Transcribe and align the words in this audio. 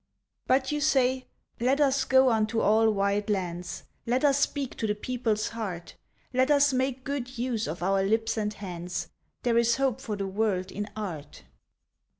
But 0.47 0.71
you 0.71 0.81
say, 0.81 1.27
Let 1.59 1.79
us 1.79 2.05
go 2.05 2.31
unto 2.31 2.59
all 2.59 2.89
wide 2.89 3.29
lands, 3.29 3.83
Let 4.07 4.25
us 4.25 4.39
speak 4.39 4.75
to 4.77 4.87
the 4.87 4.95
people's 4.95 5.49
heart! 5.49 5.95
Let 6.33 6.49
us 6.49 6.73
make 6.73 7.03
good 7.03 7.37
use 7.37 7.67
of 7.67 7.83
our 7.83 8.01
lips 8.01 8.35
and 8.35 8.51
hands, 8.51 9.09
There 9.43 9.59
is 9.59 9.75
hope 9.75 10.01
for 10.01 10.15
the 10.15 10.25
world 10.25 10.71
in 10.71 10.87
art! 10.95 11.43